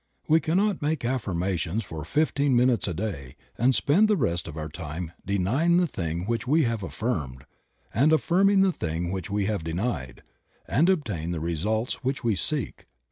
We 0.27 0.39
cannot 0.39 0.81
make 0.81 1.05
affirmations 1.05 1.83
for 1.83 2.03
fifteen 2.03 2.55
minutes 2.55 2.87
a 2.87 2.93
day 2.95 3.35
and 3.55 3.75
spend 3.75 4.07
the 4.07 4.17
rest 4.17 4.47
of 4.47 4.57
our 4.57 4.67
time 4.67 5.11
denying 5.23 5.77
the 5.77 5.85
thing 5.85 6.25
which 6.25 6.47
we 6.47 6.63
have 6.63 6.81
affirmed, 6.81 7.43
and 7.93 8.11
affirming 8.11 8.61
the 8.61 8.71
thing 8.73 9.11
which 9.11 9.29
we 9.29 9.45
have 9.45 9.63
denied, 9.63 10.23
and 10.67 10.89
obtain 10.89 11.29
the 11.29 11.39
results 11.39 12.03
which 12.03 12.23
we 12.23 12.35
seek. 12.35 12.87